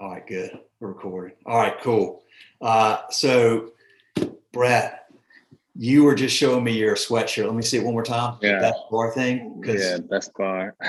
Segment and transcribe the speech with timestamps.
[0.00, 0.58] All right, good.
[0.80, 1.36] We're recording.
[1.44, 2.22] All right, cool.
[2.62, 3.72] Uh, so,
[4.52, 5.10] Brett,
[5.76, 7.44] you were just showing me your sweatshirt.
[7.44, 8.38] Let me see it one more time.
[8.40, 8.60] Yeah.
[8.60, 9.62] That bar thing.
[9.64, 10.74] Yeah, best bar.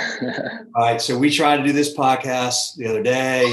[0.75, 1.01] All right.
[1.01, 3.43] So we tried to do this podcast the other day.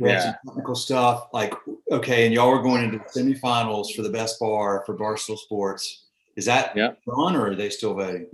[0.00, 0.50] We had some Yeah.
[0.52, 1.28] technical stuff.
[1.32, 1.54] Like,
[1.90, 6.04] okay, and y'all were going into the semifinals for the best bar for Barstool Sports.
[6.36, 6.90] Is that Yeah.
[7.06, 8.26] done or are they still voting?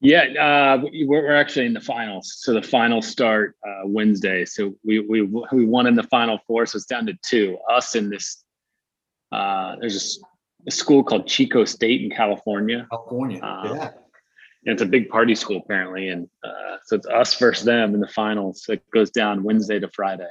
[0.00, 2.36] Yeah, uh, we- we're, actually in the finals.
[2.40, 4.44] So the finals start uh, Wednesday.
[4.44, 6.66] So we we we won in the final four.
[6.66, 7.58] So it's down to two.
[7.70, 8.44] Us and this.
[9.32, 10.20] Uh, there's
[10.66, 12.86] a school called Chico State in California.
[12.90, 13.40] California.
[13.42, 13.90] Uh, yeah.
[14.64, 18.00] And it's a big party school apparently, and uh, so it's us versus them in
[18.00, 18.64] the finals.
[18.64, 20.28] So it goes down Wednesday to Friday.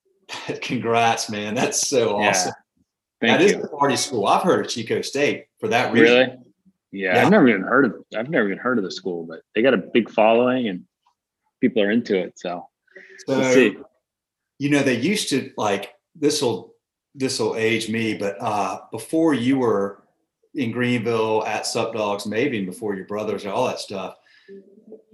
[0.62, 1.54] Congrats, man.
[1.54, 2.28] That's so Yeah.
[2.28, 2.52] awesome.
[3.20, 3.62] Thank That is you.
[3.62, 4.26] the party school.
[4.26, 6.18] I've heard of Chico State for that reason.
[6.18, 6.36] Really?
[6.92, 7.24] Yeah, Yeah.
[7.24, 7.94] I've never even heard of.
[8.16, 10.84] I've never even heard of the school, but they got a big following and
[11.60, 12.38] people are into it.
[12.38, 12.68] So
[13.26, 13.76] So, we'll see.
[14.58, 16.74] you know, they used to like this will
[17.14, 20.02] this will age me, but uh before you were
[20.54, 24.16] in Greenville at Sup Dogs, maybe before your brothers and all that stuff,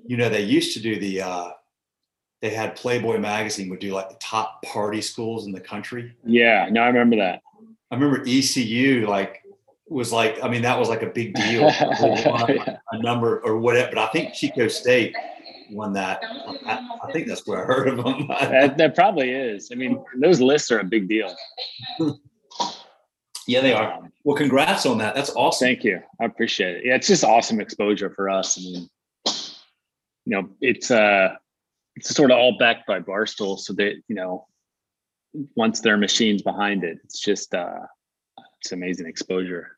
[0.07, 1.51] you know, they used to do the uh
[2.41, 6.15] they had Playboy magazine would do like the top party schools in the country.
[6.27, 7.41] Yeah, no, I remember that.
[7.91, 9.41] I remember ECU like
[9.89, 11.71] was like, I mean, that was like a big deal.
[11.81, 12.77] Yeah.
[12.93, 15.15] a number or whatever, but I think Chico State
[15.71, 16.21] won that.
[16.67, 18.27] I, I think that's where I heard of them.
[18.41, 19.71] that, that probably is.
[19.73, 21.35] I mean, those lists are a big deal.
[23.47, 23.95] yeah, they are.
[23.95, 25.15] Um, Well, congrats on that.
[25.15, 25.67] That's awesome.
[25.67, 26.01] thank you.
[26.21, 26.83] I appreciate it.
[26.87, 28.59] Yeah, it's just awesome exposure for us.
[28.59, 28.89] I mean,
[30.27, 31.35] you know, it's uh
[31.97, 34.47] it's sort of all backed by Barstool, so that you know,
[35.57, 37.81] once their machines behind it, it's just uh
[38.65, 39.77] it's amazing exposure.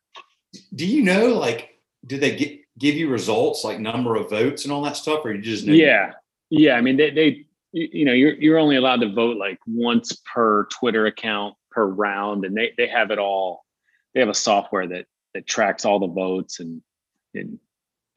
[0.74, 4.72] Do you know, like, do they get, give you results, like number of votes and
[4.72, 5.72] all that stuff, or you just know?
[5.72, 6.12] Yeah,
[6.50, 6.74] yeah.
[6.74, 10.66] I mean, they, they, you know, you're you're only allowed to vote like once per
[10.66, 13.64] Twitter account per round, and they they have it all.
[14.14, 16.80] They have a software that that tracks all the votes and
[17.34, 17.58] and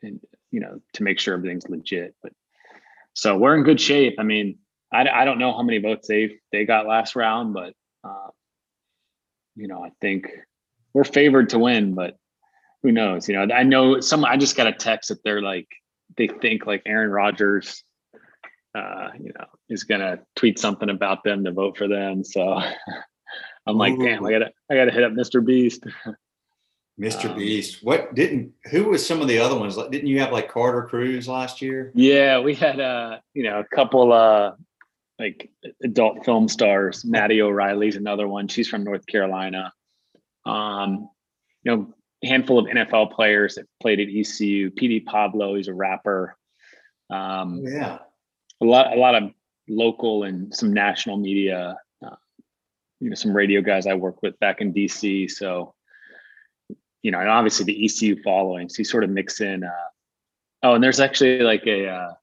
[0.03, 0.19] and
[0.51, 2.13] you know to make sure everything's legit.
[2.21, 2.33] But
[3.13, 4.17] so we're in good shape.
[4.19, 4.59] I mean,
[4.93, 8.29] I I don't know how many votes they they got last round, but uh,
[9.55, 10.29] you know, I think
[10.93, 12.17] we're favored to win, but
[12.83, 13.27] who knows?
[13.27, 14.25] You know, I know some.
[14.25, 15.67] I just got a text that they're like
[16.17, 17.83] they think like Aaron Rodgers,
[18.75, 22.23] uh, you know, is gonna tweet something about them to vote for them.
[22.23, 22.61] So
[23.67, 25.45] I'm like, damn, I gotta, I gotta hit up Mr.
[25.45, 25.83] Beast.
[26.99, 27.29] Mr.
[27.29, 27.81] Um, Beast.
[27.81, 28.51] What didn't?
[28.71, 29.77] Who was some of the other ones?
[29.77, 31.91] Like, didn't you have like Carter Cruz last year?
[31.95, 34.51] Yeah, we had uh, you know, a couple uh
[35.17, 35.49] like
[35.83, 37.05] adult film stars.
[37.05, 38.47] Maddie O'Reilly's another one.
[38.47, 39.71] She's from North Carolina.
[40.49, 41.09] Um,
[41.63, 41.93] you know,
[42.23, 44.71] a handful of NFL players that played at ECU.
[44.71, 46.37] PD Pablo, he's a rapper.
[47.09, 47.99] Um, Yeah.
[48.61, 49.31] a lot a lot of
[49.69, 52.15] local and some national media uh,
[52.99, 55.73] you know some radio guys i work with back in dc so
[57.03, 59.89] you know and obviously the ecu following so you sort of mix in uh
[60.63, 62.13] oh and there's actually like a uh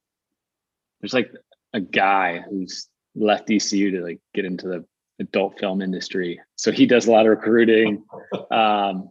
[1.00, 1.30] there's like
[1.72, 4.84] a guy who's left ecu to like get into the
[5.20, 6.40] adult film industry.
[6.56, 8.04] So he does a lot of recruiting.
[8.50, 9.10] Um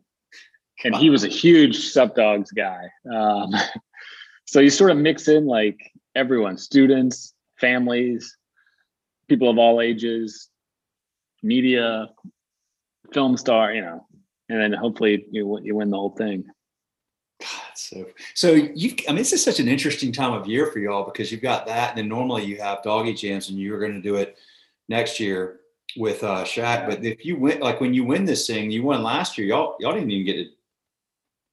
[0.84, 2.90] and he was a huge sup dogs guy.
[3.14, 3.52] Um
[4.46, 5.80] so you sort of mix in like
[6.16, 8.38] everyone students families
[9.28, 10.50] people of all ages
[11.42, 12.10] media
[13.14, 14.06] film star you know
[14.50, 16.46] and then hopefully you win- you win the whole thing.
[17.42, 18.96] God, so so you.
[19.08, 21.66] I mean, this is such an interesting time of year for y'all because you've got
[21.68, 24.38] that, and then normally you have doggy jams, and you're going to do it
[24.88, 25.60] next year
[25.98, 26.88] with uh Shaq.
[26.88, 29.48] But if you win, like when you win this thing, you won last year.
[29.48, 30.50] Y'all y'all didn't even get to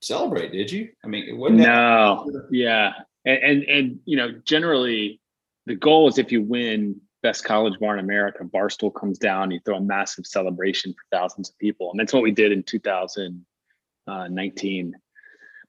[0.00, 0.88] celebrate, did you?
[1.04, 2.92] I mean, it wasn't that- no yeah
[3.24, 5.20] and, and and you know generally
[5.66, 9.60] the goal is if you win best college bar in america barstool comes down you
[9.64, 14.94] throw a massive celebration for thousands of people and that's what we did in 2019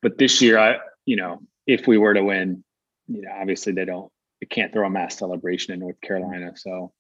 [0.02, 2.62] but this year i you know if we were to win
[3.08, 6.92] you know obviously they don't they can't throw a mass celebration in north carolina so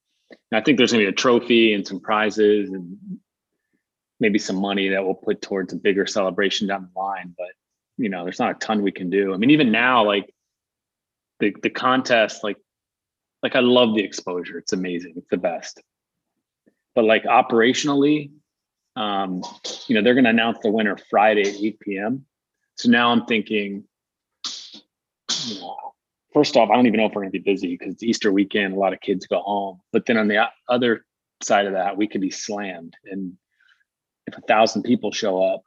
[0.51, 2.97] i think there's going to be a trophy and some prizes and
[4.19, 7.49] maybe some money that we'll put towards a bigger celebration down the line but
[7.97, 9.33] you know there's not a ton we can do.
[9.33, 10.33] I mean even now like
[11.39, 12.57] the the contest like
[13.41, 14.57] like i love the exposure.
[14.57, 15.13] It's amazing.
[15.17, 15.81] It's the best.
[16.95, 18.31] But like operationally
[18.95, 19.43] um
[19.87, 22.25] you know they're going to announce the winner friday at 8 p.m
[22.75, 23.85] so now i'm thinking
[25.47, 25.92] you know,
[26.33, 28.31] first off i don't even know if we're going to be busy because it's easter
[28.31, 31.05] weekend a lot of kids go home but then on the other
[31.41, 33.33] side of that we could be slammed and
[34.27, 35.61] if a thousand people show up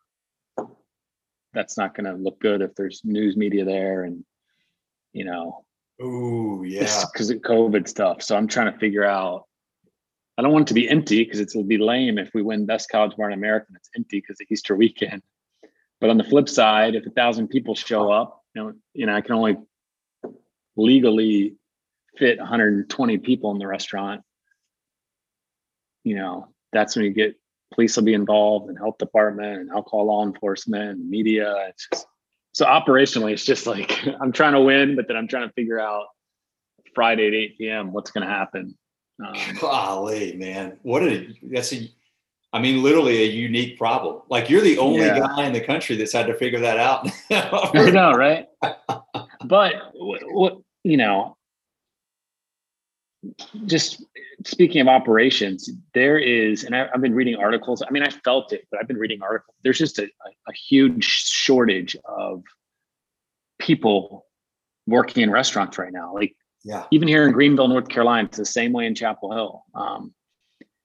[1.53, 4.25] that's not going to look good if there's news media there and
[5.13, 5.65] you know
[6.03, 7.05] Ooh, yeah.
[7.13, 9.47] because of covid stuff so i'm trying to figure out
[10.39, 12.91] I don't want it to be empty because it'll be lame if we win best
[12.91, 15.23] college bar in America and it's empty because of Easter weekend.
[16.01, 19.15] But on the flip side, if a thousand people show up, you know, you know,
[19.15, 19.57] I can only
[20.77, 21.55] legally
[22.17, 24.23] fit 120 people in the restaurant.
[26.05, 27.37] You know, that's when you get
[27.75, 31.55] police will be involved and health department and alcohol law enforcement and media.
[31.69, 32.07] It's just
[32.53, 35.81] so operationally, it's just like I'm trying to win, but then I'm trying to figure
[35.81, 36.07] out
[36.95, 37.93] Friday at 8 p.m.
[37.93, 38.77] what's going to happen.
[39.25, 41.91] Um, Golly, man, what a that's a.
[42.53, 44.23] I mean, literally a unique problem.
[44.31, 45.19] Like you're the only yeah.
[45.19, 47.07] guy in the country that's had to figure that out.
[47.31, 48.47] I know, right?
[49.45, 51.37] but what you know,
[53.65, 54.05] just
[54.45, 57.83] speaking of operations, there is, and I, have been reading articles.
[57.83, 59.57] I mean, I felt it, but I've been reading articles.
[59.65, 62.45] There's just a, a, a huge shortage of
[63.59, 64.27] people
[64.87, 66.15] working in restaurants right now.
[66.15, 69.65] Like, yeah, even here in Greenville, North Carolina, it's the same way in Chapel Hill.
[69.75, 70.15] Um,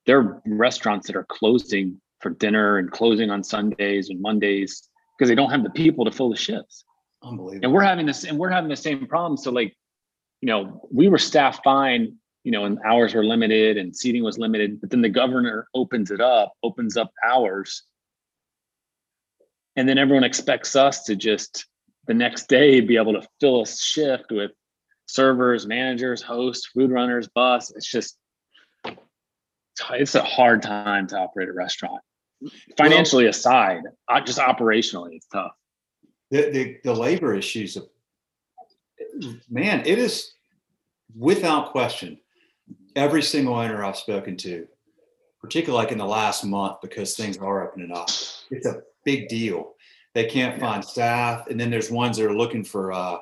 [0.07, 5.29] there are restaurants that are closing for dinner and closing on Sundays and Mondays because
[5.29, 6.85] they don't have the people to fill the shifts.
[7.23, 7.65] Unbelievable.
[7.65, 9.37] And we're having this, and we're having the same problem.
[9.37, 9.75] So, like,
[10.41, 14.37] you know, we were staffed fine you know, and hours were limited and seating was
[14.37, 14.81] limited.
[14.81, 17.83] But then the governor opens it up, opens up hours.
[19.75, 21.65] And then everyone expects us to just
[22.07, 24.51] the next day be able to fill a shift with
[25.05, 27.71] servers, managers, hosts, food runners, bus.
[27.75, 28.17] It's just,
[29.91, 32.01] it's a hard time to operate a restaurant.
[32.75, 33.83] Financially well, aside,
[34.25, 35.51] just operationally, it's tough.
[36.31, 37.77] The, the, the labor issues,
[39.49, 40.33] man, it is
[41.17, 42.19] without question
[42.95, 44.67] every single owner I've spoken to,
[45.39, 48.09] particularly like in the last month, because things are opening up,
[48.49, 49.73] it's a big deal.
[50.13, 50.59] They can't yeah.
[50.59, 53.19] find staff, and then there's ones that are looking for, uh,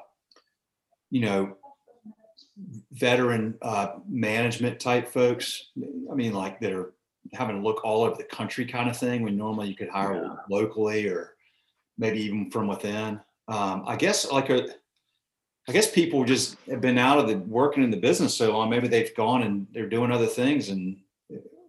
[1.12, 1.56] you know,
[2.92, 5.70] veteran uh, management type folks.
[6.12, 6.94] I mean, like that are
[7.34, 9.22] having to look all over the country, kind of thing.
[9.24, 10.36] When normally you could hire yeah.
[10.50, 11.36] locally or
[11.98, 13.20] maybe even from within.
[13.48, 14.70] Um, I guess like a
[15.70, 18.72] I guess people just have been out of the working in the business so long.
[18.72, 20.98] Maybe they've gone and they're doing other things, and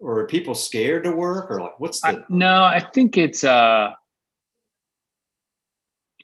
[0.01, 2.09] or are people scared to work, or like what's the?
[2.09, 3.91] I, no, I think it's uh,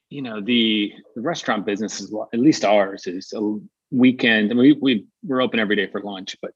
[0.08, 3.58] you know, the the restaurant business is at least ours is a
[3.90, 4.50] weekend.
[4.50, 6.52] I mean, we we we're open every day for lunch, but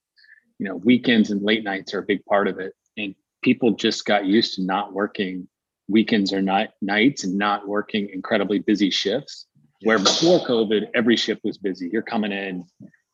[0.59, 3.15] you know, weekends and late nights are a big part of it, and
[3.45, 5.47] people just got used to not working
[5.87, 9.47] weekends or night nights and not working incredibly busy shifts
[9.83, 11.89] where before COVID, every shift was busy.
[11.93, 12.65] You're coming in,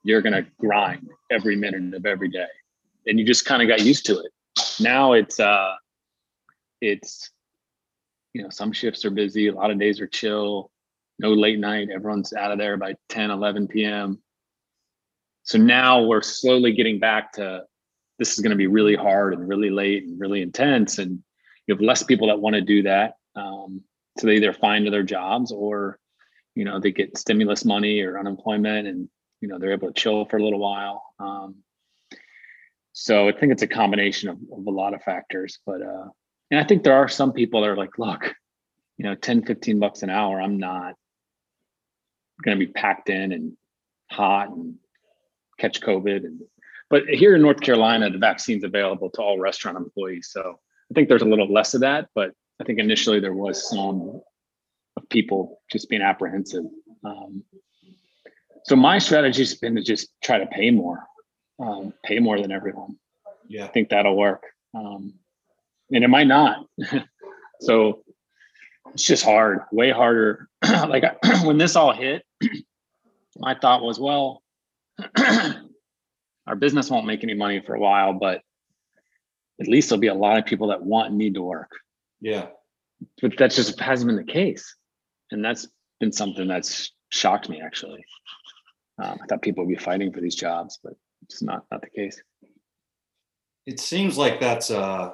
[0.02, 2.46] you're going to grind every minute of every day.
[3.06, 4.32] And you just kind of got used to it.
[4.80, 5.74] Now it's, uh,
[6.80, 7.30] it's,
[8.32, 10.70] you know, some shifts are busy, a lot of days are chill,
[11.18, 11.88] no late night.
[11.94, 14.20] Everyone's out of there by 10, 11 p.m.
[15.44, 17.62] So now we're slowly getting back to
[18.18, 20.98] this is going to be really hard and really late and really intense.
[20.98, 21.22] And
[21.66, 23.14] you have less people that want to do that.
[23.36, 23.82] Um,
[24.18, 25.98] so they either find other jobs or
[26.56, 29.08] you know they get stimulus money or unemployment and
[29.41, 31.05] you know they're able to chill for a little while.
[31.20, 31.62] Um,
[32.99, 36.06] so i think it's a combination of, of, a lot of factors but uh
[36.50, 38.35] and i think there are some people that are like look
[38.97, 40.94] you know 10 15 bucks an hour i'm not
[42.43, 43.52] going to be packed in and
[44.11, 44.76] hot and
[45.59, 46.41] catch covid and
[46.88, 50.31] but here in north carolina the vaccine's available to all restaurant employees.
[50.31, 50.59] So
[50.91, 52.30] i think there's a little less of that but
[52.61, 54.23] i think initially there was some
[54.97, 56.65] of people just being apprehensive.
[57.05, 57.45] Um,
[58.65, 61.07] so my strategy has been to just try to pay more,
[61.61, 62.97] um, pay more than everyone.
[63.49, 64.43] Yeah, I think that'll work,
[64.75, 65.15] um,
[65.93, 66.67] and it might not.
[67.61, 68.03] so
[68.93, 70.49] it's just hard, way harder.
[70.88, 71.05] like
[71.45, 72.25] when this all hit,
[73.37, 74.43] my thought was, well,
[76.47, 78.43] our business won't make any money for a while, but
[79.61, 81.71] at least there'll be a lot of people that want and need to work.
[82.21, 82.47] Yeah.
[83.21, 84.75] But that just hasn't been the case
[85.30, 85.68] and that's
[86.00, 88.04] been something that's shocked me actually.
[88.99, 91.90] Um, I thought people would be fighting for these jobs, but it's not not the
[91.90, 92.21] case.
[93.66, 95.11] It seems like that's uh,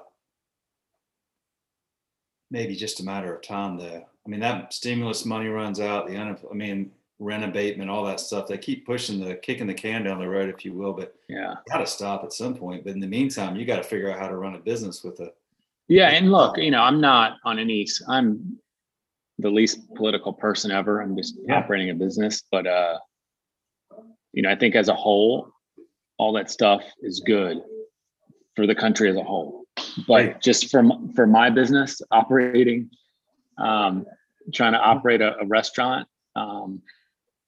[2.51, 4.07] maybe just a matter of time, though.
[4.25, 6.07] I mean, that stimulus money runs out.
[6.07, 8.47] The uneff- I mean, rent abatement, all that stuff.
[8.47, 10.93] They keep pushing the kicking the can down the road, if you will.
[10.93, 12.85] But yeah, got to stop at some point.
[12.85, 15.19] But in the meantime, you got to figure out how to run a business with
[15.21, 15.33] a.
[15.89, 17.87] Yeah, and look, you know, I'm not on any.
[18.07, 18.59] I'm
[19.39, 21.01] the least political person ever.
[21.01, 21.57] I'm just yeah.
[21.57, 22.99] operating a business, but uh,
[24.33, 25.53] you know, I think as a whole,
[26.19, 27.61] all that stuff is good
[28.57, 29.65] for the country as a whole.
[30.07, 30.41] But right.
[30.41, 32.91] just from for my business operating,
[33.59, 34.07] um,
[34.53, 36.83] trying to operate a, a restaurant, um,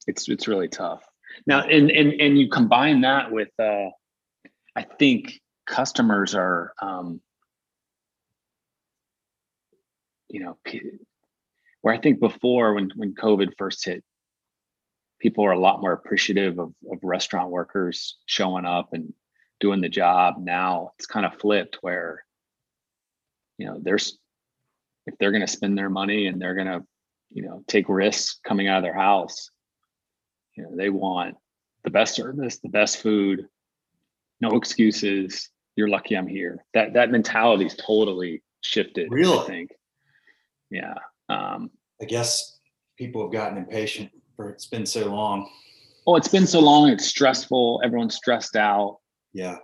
[0.07, 1.05] it's it's really tough.
[1.47, 3.91] Now, and and and you combine that with, uh,
[4.76, 7.21] I think customers are, um,
[10.29, 10.59] you know,
[11.85, 14.03] where I think before when when COVID first hit,
[15.21, 19.12] people were a lot more appreciative of, of restaurant workers showing up and
[19.61, 20.37] doing the job.
[20.38, 22.25] Now it's kind of flipped where,
[23.59, 24.17] you know, there's
[25.07, 26.83] if they're going to spend their money and they're going to,
[27.31, 29.50] you know, take risks coming out of their house,
[30.57, 31.37] you know, they want
[31.85, 33.45] the best service, the best food,
[34.41, 35.50] no excuses.
[35.76, 36.64] You're lucky I'm here.
[36.73, 39.12] That that mentality's totally shifted.
[39.12, 39.38] Really?
[39.38, 39.71] I think.
[40.71, 40.95] Yeah.
[41.28, 42.59] Um, I guess
[42.97, 45.49] people have gotten impatient for it's been so long.
[46.07, 46.90] Oh, it's been so long.
[46.90, 47.81] It's stressful.
[47.85, 48.99] Everyone's stressed out.
[49.33, 49.57] Yeah.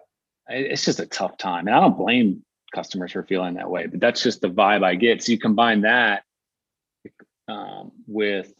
[0.48, 1.66] It's just a tough time.
[1.66, 2.42] And I don't blame
[2.74, 5.22] customers for feeling that way, but that's just the vibe I get.
[5.22, 6.24] So you combine that
[7.48, 8.52] um, with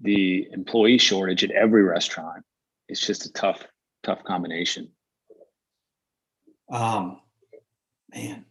[0.00, 2.44] the employee shortage at every restaurant.
[2.88, 3.66] It's just a tough,
[4.02, 4.90] tough combination.
[6.70, 7.20] Um,
[8.12, 8.44] man,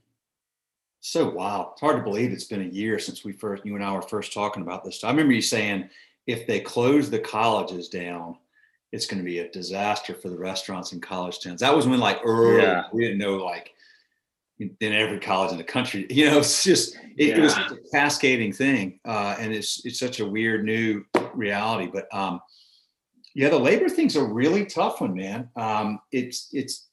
[1.04, 1.70] so wild.
[1.74, 4.02] It's hard to believe it's been a year since we first, you and I were
[4.02, 5.04] first talking about this.
[5.04, 5.90] I remember you saying
[6.28, 8.38] if they close the colleges down,
[8.94, 11.60] it's going to be a disaster for the restaurants in college towns.
[11.60, 12.84] That was when like early, yeah.
[12.94, 13.74] we didn't know like
[14.60, 16.08] in every college in the country.
[16.10, 17.38] You know, it's just it, yeah.
[17.38, 21.92] it was a cascading thing, uh, and it's it's such a weird new reality.
[21.92, 22.40] But um,
[23.36, 25.50] yeah, the labor thing's a really tough one, man.
[25.58, 26.88] Um, it's it's.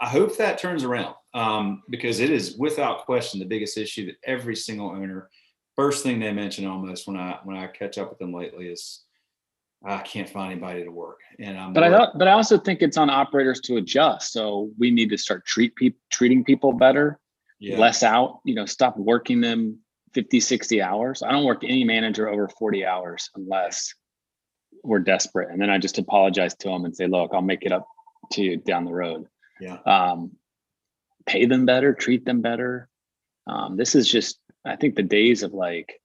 [0.00, 4.16] I hope that turns around um, because it is without question the biggest issue that
[4.24, 5.28] every single owner.
[5.76, 9.04] First thing they mention almost when I when I catch up with them lately is
[9.84, 11.20] I can't find anybody to work.
[11.38, 14.32] And I'm but I thought, but I also think it's on operators to adjust.
[14.32, 17.20] So we need to start treat people treating people better,
[17.60, 17.78] yeah.
[17.78, 19.78] less out, you know, stop working them
[20.14, 21.22] 50, 60 hours.
[21.22, 23.92] I don't work any manager over 40 hours unless
[24.82, 25.50] we're desperate.
[25.50, 27.86] And then I just apologize to them and say, look, I'll make it up
[28.32, 29.26] to you down the road.
[29.60, 29.78] Yeah.
[29.84, 30.32] Um,
[31.26, 32.88] pay them better, treat them better.
[33.46, 36.00] Um, this is just, I think the days of like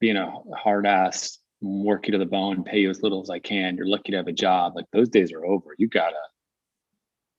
[0.00, 3.38] being a hard ass work you to the bone, pay you as little as I
[3.38, 3.76] can.
[3.76, 4.74] You're lucky to have a job.
[4.76, 5.74] Like those days are over.
[5.78, 6.16] You gotta,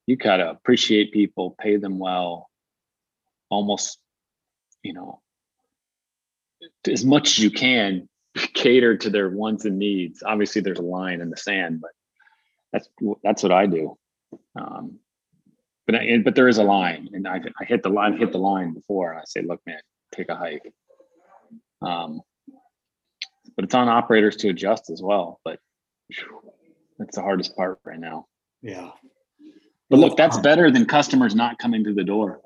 [0.07, 2.49] you gotta appreciate people, pay them well,
[3.49, 3.99] almost,
[4.83, 5.21] you know,
[6.87, 8.07] as much as you can,
[8.53, 10.23] cater to their wants and needs.
[10.25, 11.91] Obviously, there's a line in the sand, but
[12.71, 12.87] that's
[13.23, 13.97] that's what I do.
[14.55, 14.99] Um,
[15.87, 18.37] but I, but there is a line, and I I hit the line, hit the
[18.37, 19.15] line before.
[19.15, 19.79] I say, look, man,
[20.13, 20.71] take a hike.
[21.81, 22.21] Um,
[23.55, 25.39] but it's on operators to adjust as well.
[25.43, 25.59] But
[26.97, 28.27] that's the hardest part right now.
[28.61, 28.91] Yeah.
[29.89, 32.41] But look, that's better than customers not coming to the door.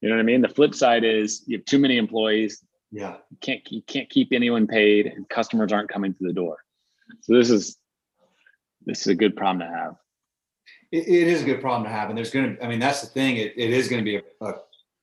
[0.00, 0.40] You know what I mean?
[0.40, 2.62] The flip side is you have too many employees.
[2.92, 3.16] Yeah.
[3.30, 6.58] You can't you can't keep anyone paid and customers aren't coming to the door.
[7.22, 7.76] So this is
[8.84, 9.96] this is a good problem to have.
[10.92, 12.08] It, it is a good problem to have.
[12.08, 13.36] And there's going to, I mean, that's the thing.
[13.36, 14.54] it, it is going to be a, a,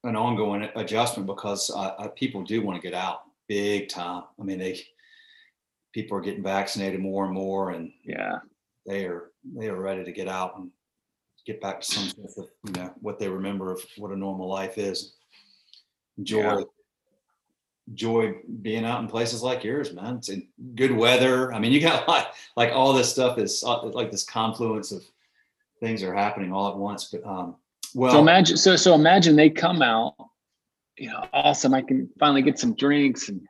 [0.03, 4.23] an ongoing adjustment because uh, uh, people do want to get out big time.
[4.39, 4.79] I mean, they,
[5.93, 8.39] people are getting vaccinated more and more, and yeah,
[8.85, 10.69] they are they are ready to get out and
[11.45, 14.47] get back to some sort of you know what they remember of what a normal
[14.47, 15.15] life is.
[16.17, 16.63] Enjoy yeah.
[17.87, 20.17] enjoy being out in places like yours, man.
[20.17, 20.29] It's
[20.75, 21.53] good weather.
[21.53, 25.03] I mean, you got like like all this stuff is uh, like this confluence of
[25.79, 27.09] things are happening all at once.
[27.11, 27.55] But um,
[27.93, 30.15] well, so imagine so so imagine they come out,
[30.97, 31.73] you know, awesome.
[31.73, 33.41] I can finally get some drinks and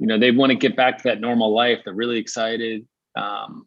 [0.00, 3.66] you know they want to get back to that normal life they're really excited um,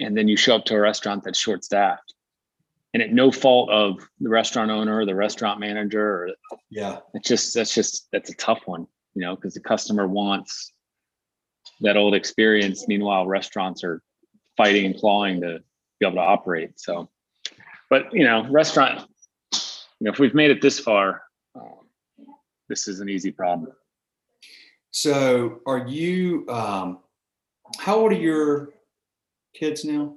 [0.00, 2.14] and then you show up to a restaurant that's short staffed
[2.94, 6.30] and at no fault of the restaurant owner or the restaurant manager or
[6.70, 10.72] yeah it's just that's just that's a tough one you know because the customer wants
[11.80, 14.02] that old experience meanwhile restaurants are
[14.56, 15.58] fighting and clawing to
[16.02, 17.08] be able to operate so
[17.90, 19.08] but you know restaurant
[19.52, 19.58] you
[20.00, 21.22] know if we've made it this far
[21.54, 21.86] um,
[22.68, 23.72] this is an easy problem
[24.92, 26.46] so, are you?
[26.48, 26.98] Um,
[27.78, 28.74] how old are your
[29.54, 30.16] kids now?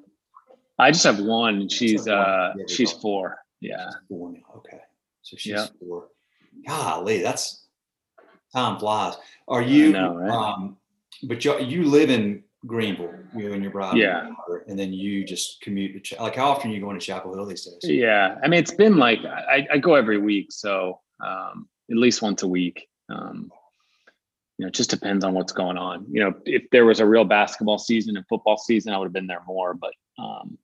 [0.78, 3.38] I just have one, and she's uh yeah, she's four.
[3.62, 4.42] Yeah, four now.
[4.58, 4.82] Okay,
[5.22, 5.70] so she's yep.
[5.80, 6.10] four.
[6.68, 7.68] Golly, that's
[8.54, 9.16] time flies.
[9.48, 9.94] Are you?
[9.94, 10.30] Know, right?
[10.30, 10.76] um,
[11.24, 13.98] but you you live in Greenville, you and your brother.
[13.98, 14.30] Yeah.
[14.68, 17.46] And then you just commute to like how often are you going to Chapel Hill
[17.46, 17.80] these days?
[17.84, 22.22] Yeah, I mean it's been like I, I go every week, so um, at least
[22.22, 22.88] once a week.
[23.10, 23.52] Um,
[24.58, 26.06] you know, it just depends on what's going on.
[26.10, 29.14] You know, if there was a real basketball season and football season, I would have
[29.14, 29.74] been there more.
[29.74, 30.58] But um,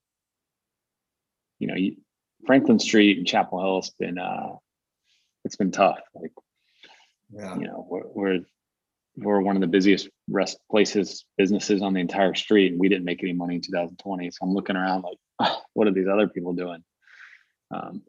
[1.60, 1.98] you know, you,
[2.46, 4.55] Franklin Street and Chapel Hill has been uh,
[5.43, 6.00] it's been tough.
[6.15, 6.31] Like,
[7.31, 7.55] yeah.
[7.58, 8.39] you know, we're, we're
[9.21, 13.05] we're one of the busiest rest places businesses on the entire street, and we didn't
[13.05, 14.31] make any money in 2020.
[14.31, 16.83] So I'm looking around like, what are these other people doing?
[17.73, 18.01] Um,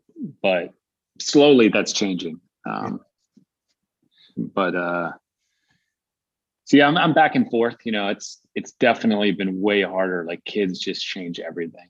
[0.42, 0.72] but
[1.20, 2.40] slowly that's changing.
[2.66, 3.00] Um,
[4.36, 5.12] but uh,
[6.64, 7.76] so yeah, I'm, I'm back and forth.
[7.84, 10.24] You know, it's it's definitely been way harder.
[10.26, 11.88] Like kids just change everything.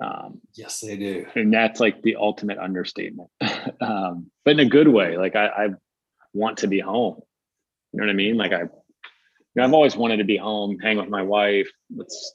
[0.00, 3.30] Um, yes, they do, and that's like the ultimate understatement.
[3.80, 5.16] um, but in a good way.
[5.16, 5.68] Like I, I
[6.32, 7.20] want to be home.
[7.92, 8.36] You know what I mean?
[8.36, 8.68] Like I, you
[9.56, 11.70] know, I've always wanted to be home, hang with my wife.
[11.98, 12.34] It's,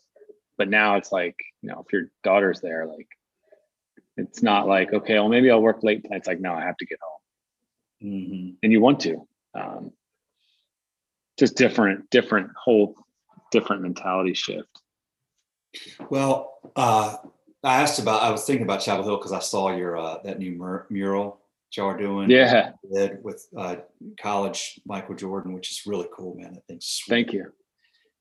[0.58, 3.08] but now it's like, you know, if your daughter's there, like,
[4.18, 6.06] it's not like okay, well maybe I'll work late.
[6.10, 8.50] It's like no, I have to get home, mm-hmm.
[8.64, 9.28] and you want to.
[9.54, 9.92] Um,
[11.38, 12.96] just different, different whole,
[13.52, 14.82] different mentality shift.
[16.10, 17.18] Well, uh,
[17.64, 18.24] I asked about.
[18.24, 21.40] I was thinking about Chapel Hill because I saw your uh, that new mur- mural
[21.76, 22.30] y'all are doing.
[22.30, 23.78] Yeah, with uh,
[24.22, 26.54] college Michael Jordan, which is really cool, man.
[26.56, 26.82] I think.
[27.08, 27.52] Thank you.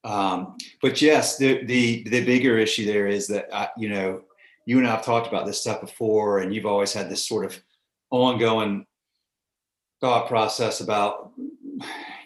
[0.04, 4.22] Um, but yes, the the the bigger issue there is that I, you know
[4.64, 7.44] you and I have talked about this stuff before, and you've always had this sort
[7.44, 7.60] of
[8.10, 8.86] ongoing
[10.00, 11.32] thought process about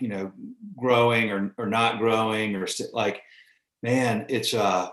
[0.01, 0.33] you know
[0.77, 3.23] growing or or not growing or st- like
[3.83, 4.89] man, it's uh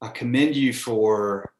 [0.00, 1.53] I commend you for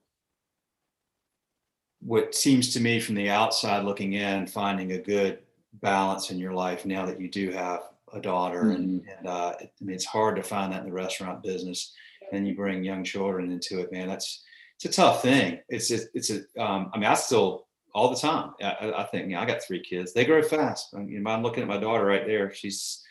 [2.05, 5.39] what seems to me from the outside looking in, finding a good
[5.81, 7.81] balance in your life now that you do have
[8.13, 8.63] a daughter.
[8.65, 8.75] Mm-hmm.
[8.75, 11.93] And, and uh, I mean, it's hard to find that in the restaurant business.
[12.33, 14.09] And you bring young children into it, man.
[14.09, 14.45] That's
[14.77, 15.61] it's a tough thing.
[15.69, 16.39] It's a, it's a.
[16.63, 18.55] Um, I mean, I still all the time.
[18.63, 20.13] I, I think you know, I got three kids.
[20.13, 20.95] They grow fast.
[20.95, 22.53] I mean, I'm looking at my daughter right there.
[22.53, 23.03] She's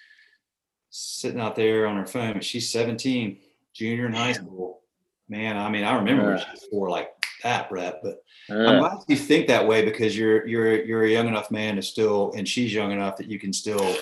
[0.90, 2.42] sitting out there on her phone.
[2.42, 3.38] She's 17,
[3.74, 4.82] junior in high school.
[5.30, 6.44] Man, I mean, I remember yeah.
[6.44, 7.12] she was four like
[7.44, 8.00] that, Brett.
[8.02, 8.68] But yeah.
[8.68, 11.82] I'm glad you think that way because you're you're you're a young enough man to
[11.82, 13.96] still, and she's young enough that you can still,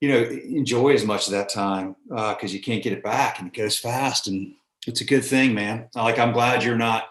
[0.00, 3.38] you know, enjoy as much of that time because uh, you can't get it back,
[3.38, 4.54] and it goes fast, and
[4.86, 5.88] it's a good thing, man.
[5.94, 7.10] Like I'm glad you're not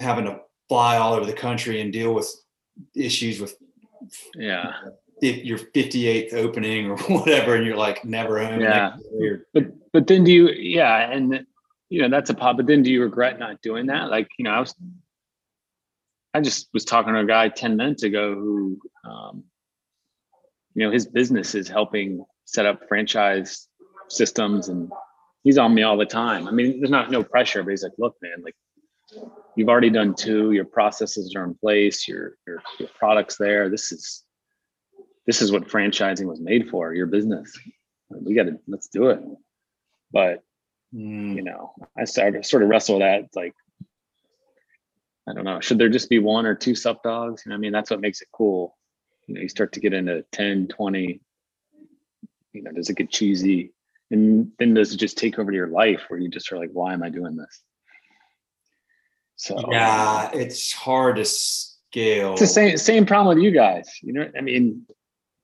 [0.00, 2.32] having to fly all over the country and deal with
[2.94, 3.56] issues with
[4.34, 4.72] yeah
[5.22, 8.96] if your 58th opening or whatever and you're like never home yeah
[9.54, 11.46] but but then do you yeah and
[11.88, 14.10] you know that's a pop but then do you regret not doing that?
[14.10, 14.74] Like you know i was
[16.34, 19.44] i just was talking to a guy 10 minutes ago who um
[20.74, 23.68] you know his business is helping set up franchise
[24.08, 24.90] systems and
[25.42, 26.46] he's on me all the time.
[26.46, 28.54] I mean there's not no pressure but he's like look man like
[29.54, 33.68] you've already done two your processes are in place your your, your products there.
[33.68, 34.24] This is
[35.26, 37.58] this is what franchising was made for your business.
[38.10, 39.20] We got to let's do it.
[40.12, 40.42] But
[40.96, 41.36] mm.
[41.36, 43.54] you know i started sort of wrestle that like
[45.28, 47.42] i don't know should there just be one or two sup dogs?
[47.44, 48.76] You know i mean that's what makes it cool.
[49.26, 51.20] You know you start to get into 10 20
[52.52, 53.72] you know does it get cheesy?
[54.10, 56.92] And then does it just take over your life where you just are like why
[56.92, 57.60] am i doing this?
[59.34, 62.32] So yeah it's hard to scale.
[62.32, 64.86] It's the same same problem with you guys you know i mean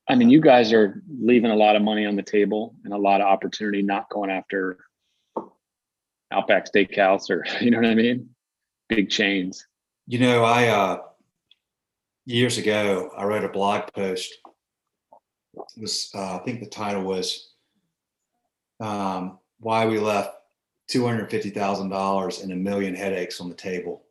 [0.09, 2.99] I mean, you guys are leaving a lot of money on the table and a
[2.99, 4.79] lot of opportunity not going after
[6.33, 8.31] Outback Steakhouse or you know what I mean?
[8.89, 9.67] Big chains.
[10.07, 10.99] You know, I uh
[12.25, 14.35] years ago I wrote a blog post.
[15.55, 17.51] It was uh, I think the title was
[18.81, 20.35] um, why we left
[20.89, 24.03] two hundred fifty thousand dollars and a million headaches on the table,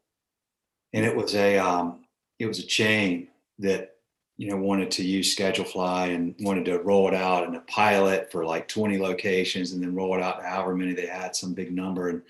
[0.93, 2.05] and it was a um,
[2.39, 3.27] it was a chain
[3.60, 3.95] that
[4.41, 8.32] you know, wanted to use Schedulefly and wanted to roll it out in a pilot
[8.32, 11.71] for like 20 locations and then roll it out however many they had, some big
[11.71, 12.10] number.
[12.10, 12.23] And,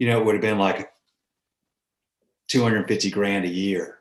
[0.00, 0.90] you know, it would have been like
[2.48, 3.98] 250 grand a year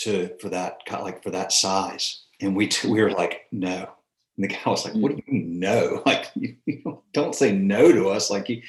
[0.00, 2.24] to, for that, like for that size.
[2.42, 3.88] And we, we were like, no.
[4.36, 6.02] And the guy was like, what do you know?
[6.04, 8.30] Like, you, you don't say no to us.
[8.30, 8.60] Like you,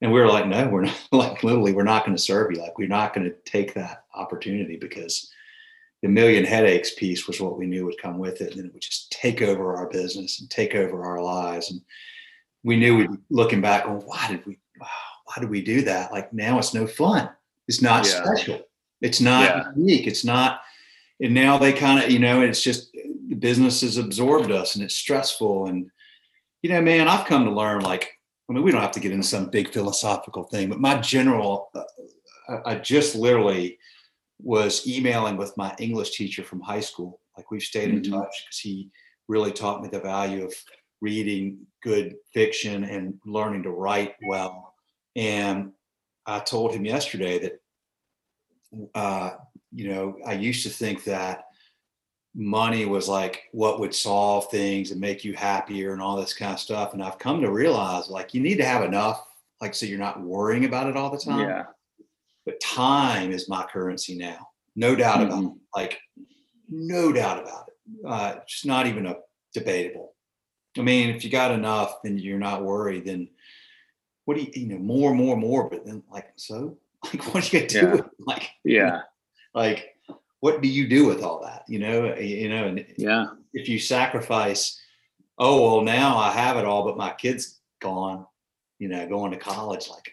[0.00, 2.60] and we were like, no, we're not like literally, we're not going to serve you.
[2.60, 5.32] Like, we're not going to take that opportunity because
[6.02, 8.56] the million headaches piece was what we knew would come with it.
[8.56, 11.70] And it would just take over our business and take over our lives.
[11.70, 11.80] And
[12.64, 16.10] we knew we'd be looking back, well, why did we, why did we do that?
[16.10, 17.28] Like now it's no fun.
[17.68, 18.24] It's not yeah.
[18.24, 18.60] special.
[19.00, 19.64] It's not yeah.
[19.76, 20.06] unique.
[20.06, 20.62] It's not,
[21.20, 22.92] and now they kind of, you know, it's just
[23.28, 25.66] the business has absorbed us and it's stressful.
[25.66, 25.90] And,
[26.62, 28.10] you know, man, I've come to learn like,
[28.48, 31.70] I mean, we don't have to get into some big philosophical thing, but my general,
[31.74, 33.78] uh, I just literally,
[34.42, 37.20] was emailing with my English teacher from high school.
[37.36, 38.04] Like we've stayed mm-hmm.
[38.04, 38.90] in touch because he
[39.28, 40.54] really taught me the value of
[41.00, 44.74] reading good fiction and learning to write well.
[45.16, 45.72] And
[46.26, 47.60] I told him yesterday that,
[48.94, 49.30] uh,
[49.72, 51.46] you know, I used to think that
[52.34, 56.52] money was like what would solve things and make you happier and all this kind
[56.52, 56.92] of stuff.
[56.92, 59.26] And I've come to realize like you need to have enough,
[59.60, 61.40] like so you're not worrying about it all the time.
[61.40, 61.64] Yeah
[62.46, 64.48] but time is my currency now.
[64.76, 65.52] No doubt about Mhm.
[65.56, 65.62] it.
[65.74, 65.98] Like,
[66.68, 68.06] no doubt about it.
[68.06, 69.16] Uh, it's not even a
[69.52, 70.14] debatable.
[70.78, 73.04] I mean, if you got enough, then you're not worried.
[73.04, 73.28] Then
[74.24, 75.68] what do you, you know, more, more, more.
[75.68, 77.78] But then, like, so, like, what do you do?
[77.96, 78.02] Yeah.
[78.20, 79.00] Like, Yeah.
[79.54, 79.96] like,
[80.40, 81.64] what do you do with all that?
[81.68, 83.26] You know, you know, and Yeah.
[83.52, 84.80] if you sacrifice,
[85.38, 88.26] oh well, now I have it all, but my kid's gone.
[88.78, 89.90] You know, going to college.
[89.90, 90.12] Like,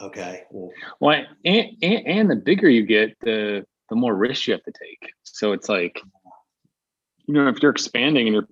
[0.00, 4.52] okay, well, Well, and, and and the bigger you get, the the more risk you
[4.54, 5.12] have to take.
[5.22, 6.00] So it's like,
[7.26, 8.48] you know, if you're expanding and you're,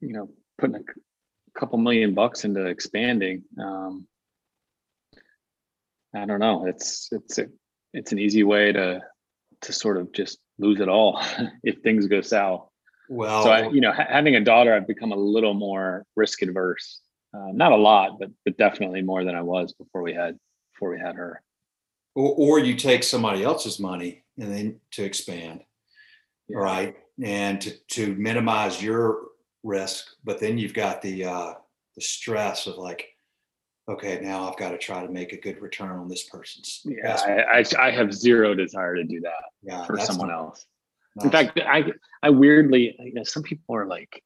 [0.00, 4.06] you know, putting a couple million bucks into expanding, um,
[6.14, 6.66] I don't know.
[6.66, 7.46] It's it's a
[7.92, 9.00] it's an easy way to
[9.62, 11.22] to sort of just lose it all
[11.62, 12.68] if things go south.
[13.08, 16.42] well, so I, you know, ha- having a daughter, I've become a little more risk
[16.42, 17.00] adverse.
[17.36, 20.38] Uh, not a lot, but but definitely more than I was before we had
[20.72, 21.42] before we had her.
[22.14, 25.62] or, or you take somebody else's money and then to expand,
[26.48, 26.58] Yeah.
[26.58, 29.28] right, and to to minimize your
[29.62, 31.54] risk, but then you've got the uh,
[31.96, 33.06] the stress of like,
[33.88, 36.82] okay, now I've got to try to make a good return on this person's.
[36.84, 37.16] Yeah.
[37.26, 40.66] I, I, I have zero desire to do that yeah, for someone not- else.
[41.24, 44.22] In fact, I I weirdly, you know, some people are like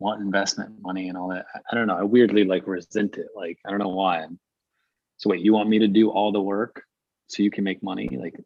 [0.00, 1.46] want investment money and all that.
[1.70, 1.96] I, don't know.
[1.96, 3.28] I weirdly like resent it.
[3.36, 4.26] Like I don't know why.
[5.18, 6.82] So wait, you want me to do all the work
[7.28, 8.08] so you can make money?
[8.08, 8.40] Like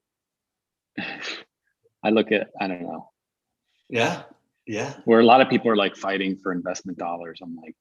[2.05, 3.09] I look at I don't know
[3.89, 4.23] yeah,
[4.67, 7.41] yeah, where a lot of people are like fighting for investment dollars.
[7.43, 7.77] I'm like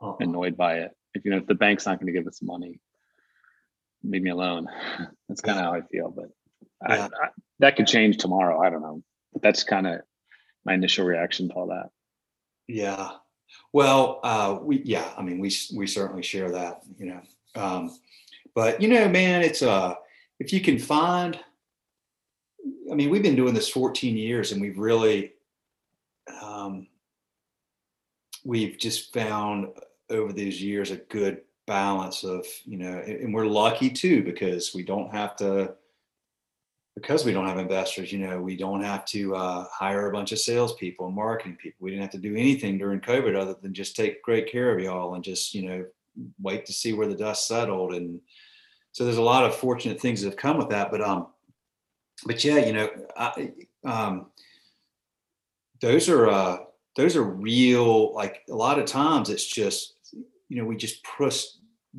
[0.00, 0.16] uh-uh.
[0.20, 0.90] annoyed by it.
[1.14, 2.80] If you know if the bank's not going to give us money,
[4.02, 4.66] leave me alone.
[5.28, 6.10] That's kind of how I feel.
[6.10, 6.30] But
[6.86, 7.08] I, I,
[7.60, 8.60] that could change tomorrow.
[8.60, 9.02] I don't know.
[9.32, 10.00] But that's kind of
[10.64, 11.90] my initial reaction to all that.
[12.68, 13.10] Yeah.
[13.72, 17.20] Well, uh, we yeah, I mean, we we certainly share that, you know.
[17.54, 17.98] Um,
[18.54, 19.94] but you know, man, it's uh,
[20.40, 21.38] if you can find,
[22.90, 25.32] I mean, we've been doing this 14 years, and we've really,
[26.42, 26.86] um,
[28.44, 29.68] we've just found
[30.10, 34.74] over these years a good balance of, you know, and, and we're lucky too because
[34.74, 35.74] we don't have to.
[36.96, 40.32] Because we don't have investors, you know, we don't have to uh, hire a bunch
[40.32, 41.76] of salespeople and marketing people.
[41.84, 44.82] We didn't have to do anything during COVID other than just take great care of
[44.82, 45.84] y'all and just, you know,
[46.40, 47.94] wait to see where the dust settled.
[47.94, 48.20] And
[48.92, 50.90] so there's a lot of fortunate things that have come with that.
[50.90, 51.26] But um,
[52.24, 53.52] but yeah, you know, I,
[53.84, 54.26] um,
[55.80, 56.58] those are uh,
[56.96, 58.14] those are real.
[58.14, 59.96] Like a lot of times, it's just
[60.48, 61.46] you know we just push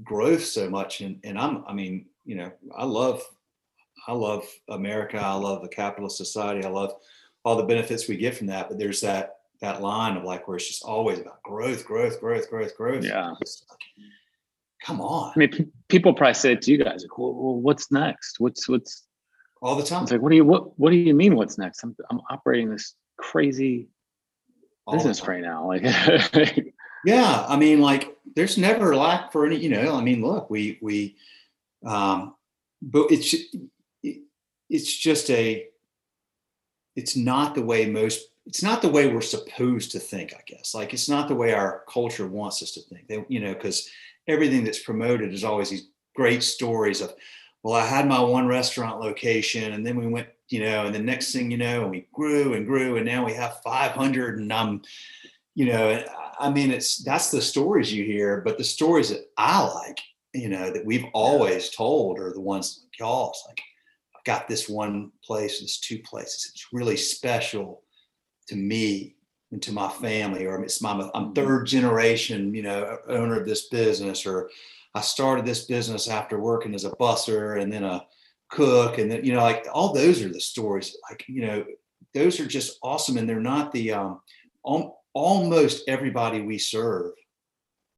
[0.03, 3.23] growth so much, and and I'm I mean you know I love
[4.07, 5.17] I love America.
[5.17, 6.65] I love the capitalist society.
[6.65, 6.93] I love
[7.43, 8.69] all the benefits we get from that.
[8.69, 12.49] But there's that that line of like where it's just always about growth, growth, growth,
[12.49, 13.03] growth, growth.
[13.03, 13.29] Yeah.
[13.31, 13.39] Like,
[14.85, 17.55] come on, I mean, pe- people probably say it to you guys, like, well, well,
[17.55, 18.39] what's next?
[18.39, 19.03] What's what's?
[19.61, 20.03] all the time.
[20.03, 21.35] It's like, what do you what What do you mean?
[21.35, 21.83] What's next?
[21.83, 23.89] I'm I'm operating this crazy
[24.85, 25.71] all business right now.
[26.33, 26.73] Like,
[27.05, 29.57] Yeah, I mean, like, there's never lack for any.
[29.57, 31.15] You know, I mean, look, we we,
[31.85, 32.35] um,
[32.81, 33.47] but it's it,
[34.69, 35.67] it's just a.
[36.95, 38.29] It's not the way most.
[38.45, 40.33] It's not the way we're supposed to think.
[40.33, 43.07] I guess, like, it's not the way our culture wants us to think.
[43.07, 43.89] They, you know, because
[44.27, 47.13] everything that's promoted is always these great stories of,
[47.63, 50.99] well, I had my one restaurant location, and then we went, you know, and the
[50.99, 54.51] next thing you know, and we grew and grew, and now we have 500, and
[54.51, 54.81] I'm
[55.57, 56.03] you know
[56.39, 59.99] i mean it's that's the stories you hear but the stories that i like
[60.33, 63.59] you know that we've always told are the ones like y'all it's like
[64.27, 66.51] got this one place this two places.
[66.51, 67.81] It's really special
[68.49, 69.15] to me
[69.51, 73.67] and to my family or it's my i'm third generation you know owner of this
[73.69, 74.49] business or
[74.93, 78.05] i started this business after working as a busser and then a
[78.49, 81.65] cook and then you know like all those are the stories like you know
[82.13, 84.19] those are just awesome and they're not the um
[84.65, 87.11] al- almost everybody we serve